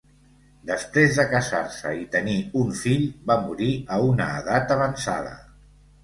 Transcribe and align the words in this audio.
Després 0.67 1.17
de 1.17 1.25
casar-se 1.33 1.91
i 1.97 2.07
tenir 2.15 2.37
un 2.61 2.71
fill, 2.79 3.03
va 3.31 3.35
morir 3.49 3.67
a 3.97 3.99
una 4.07 4.27
edat 4.39 4.73
avançada. 4.77 5.35